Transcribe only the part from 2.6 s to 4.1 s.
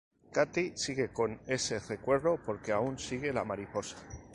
aún sigue la mariposa.